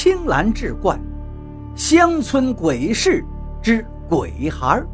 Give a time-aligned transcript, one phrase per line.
[0.00, 0.96] 青蓝志怪
[1.74, 3.24] 乡村鬼事
[3.60, 4.86] 之鬼孩儿。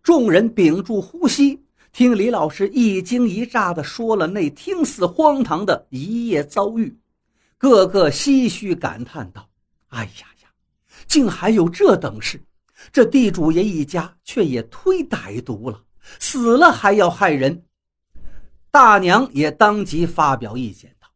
[0.00, 1.60] 众人屏住呼吸，
[1.92, 6.96] 听李老师一惊一乍地说了那听似荒唐的一夜遭遇，
[7.58, 9.44] 个个唏嘘感叹道
[9.90, 10.48] ：“哎呀呀，
[11.08, 12.40] 竟还有这等事！
[12.92, 15.82] 这地主爷一家却也忒歹毒了，
[16.18, 17.64] 死了还要害人。”
[18.70, 21.08] 大娘也当即发表意见道：“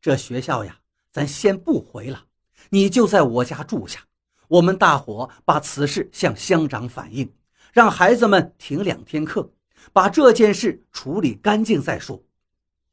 [0.00, 0.78] 这学校呀，
[1.12, 2.26] 咱先不回了，
[2.70, 4.00] 你就在我家住下。
[4.48, 7.32] 我们大伙把此事向乡长反映。”
[7.72, 9.52] 让孩子们停两天课，
[9.92, 12.24] 把这件事处理干净再说。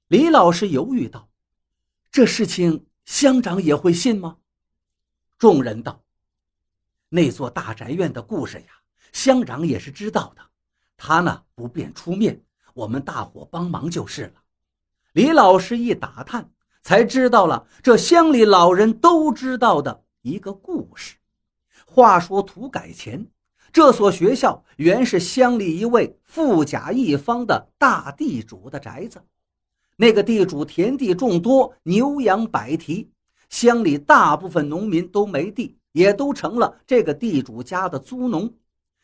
[0.09, 1.29] 李老师犹豫道
[2.11, 4.35] ：“这事情乡长也会信吗？”
[5.39, 6.03] 众人道
[7.07, 8.65] ：“那座大宅院的故事呀，
[9.13, 10.41] 乡长也是知道的。
[11.05, 12.41] 他呢不便出面，
[12.73, 14.35] 我们大伙帮忙就是了。”
[15.11, 16.49] 李老师一打探，
[16.81, 21.17] 才知道了这乡里老人都知道的一个故事。
[21.85, 23.27] 话说土改前。
[23.73, 29.21] 这所学校原是乡里一位富甲一方的大地主的宅子。
[29.97, 33.11] 那个地主田地众多，牛羊百蹄，
[33.49, 38.53] 乡里大部分农民都没地，也都成了这个地主家的租农。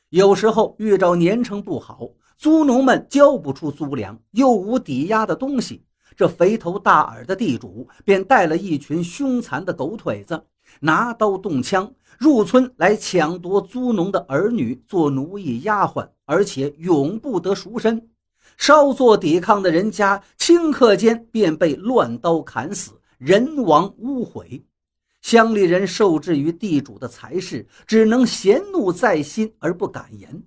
[0.09, 5.83] 有时候遇着年成不好，租农们交不出租粮，又无抵押的东西，
[6.17, 10.43] 这肥头大耳的地主便带了一群凶残的狗腿子，
[10.79, 11.91] 拿刀动枪。
[12.17, 18.09] 入村来抢夺租农的儿女做奴役丫鬟，而且永不得赎身。
[18.57, 24.66] 稍作抵抗的人家，顷刻间便被乱刀砍死，人亡屋毁。
[25.22, 30.44] 乡里人受制于地主的财势，只能嫌怒在心而不敢言。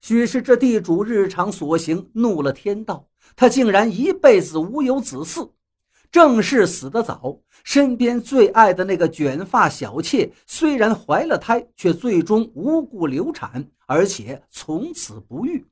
[0.00, 5.50] 许是这地主日常所行怒了天道，他竟然一辈子无有子嗣。
[6.10, 15.64] 正是死得早，身边最爱的那个卷发小妾，虽然怀了胎，却最终无故流产，而且从此不育。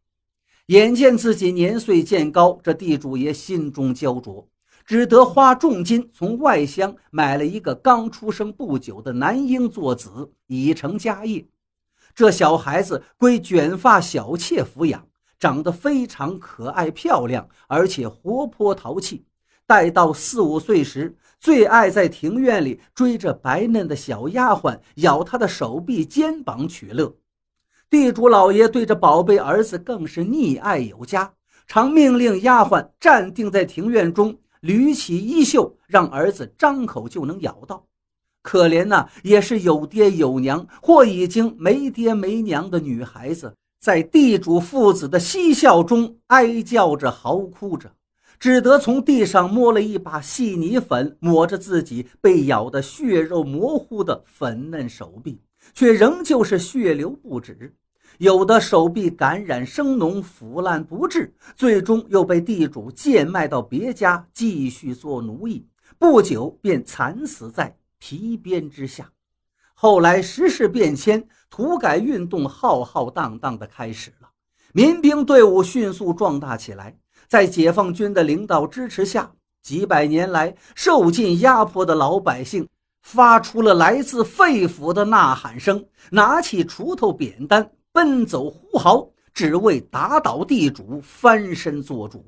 [0.66, 4.46] 眼见自己年岁渐高，这地主爷心中焦灼，
[4.88, 11.46] 只得花重金从外乡买了一个刚出生不久的男婴做子，以成家业。
[12.14, 15.06] 这小孩子归卷发小妾抚养，
[15.38, 19.26] 长得非常可爱漂亮，而且活泼淘气。
[19.66, 27.14] 待到四五岁时，最爱在庭院里追着白嫩的小丫鬟，咬她的手臂、肩膀取乐。
[27.90, 31.34] 地主老爷对着宝贝儿子更是溺爱有加，
[31.66, 37.86] 常命令丫鬟站定在庭院中，捋起衣袖，让儿子张口就能咬到。
[38.42, 47.92] 可怜呐，也是有爹有娘或已经没爹没娘的女孩子，在地主父子的嬉笑中哀叫着、嚎哭着。
[48.40, 55.42] 只得从地上摸了一把细泥粉，抹着自己被咬得血肉模糊的粉嫩手臂，
[55.74, 57.74] 却仍旧是血流不止。
[58.16, 65.66] 有的手臂感染生脓，腐烂不治，最终又被地主贱卖到别家继续做奴役，
[65.98, 69.10] 不久便惨死在皮鞭之下。
[69.74, 74.28] 后来时事变迁，土改运动浩浩荡荡地开始了，
[74.72, 76.96] 民兵队伍迅速壮大起来。
[77.28, 79.30] 在解放军的领导支持下，
[79.62, 82.66] 几百年来受尽压迫的老百姓
[83.02, 92.24] 发出了来自肺腑的呐喊声，拿起锄头、扁担，奔走呼号，只为打倒地主，翻身做主。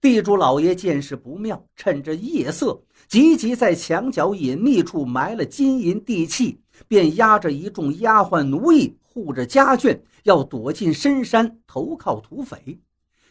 [0.00, 12.78] 地主老爷见势不妙，趁着夜色，急急在墙角隐秘处埋了金银地契，便押着一众丫鬟奴役，护着家眷，要躲进深山投靠土匪。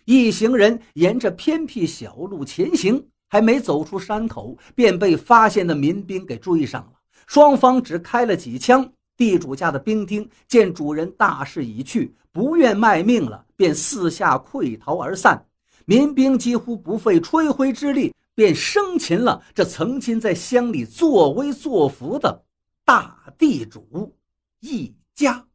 [0.04, 7.00] 一行人沿着偏僻小路前行，还没走出山口，便被发现的民兵给追上了。
[7.26, 8.92] 双方只开了几枪。
[9.20, 15.46] 地主家的兵丁见主人大势已去，不愿卖命了，便四下溃逃而散。
[15.84, 22.46] 民兵几乎不费吹灰之力，便生擒了这曾经在乡里作威作福的
[22.86, 24.16] 大地主
[24.62, 25.49] 一家。